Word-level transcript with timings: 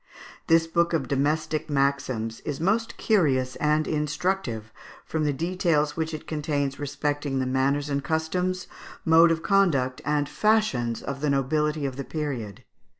]This 0.47 0.65
book 0.65 0.93
of 0.93 1.07
domestic 1.07 1.69
maxims 1.69 2.39
is 2.39 2.59
most 2.59 2.97
curious 2.97 3.55
and 3.57 3.87
instructive, 3.87 4.73
from 5.05 5.25
the 5.25 5.31
details 5.31 5.95
which 5.95 6.11
it 6.11 6.25
contains 6.25 6.79
respecting 6.79 7.37
the 7.37 7.45
manners 7.45 7.87
and 7.87 8.03
customs, 8.03 8.65
mode 9.05 9.29
of 9.29 9.43
conduct, 9.43 10.01
and 10.03 10.27
fashions 10.27 11.03
of 11.03 11.21
the 11.21 11.29
nobility 11.29 11.85
of 11.85 11.97
the 11.97 12.03
period 12.03 12.55
(Fig. 12.61 12.65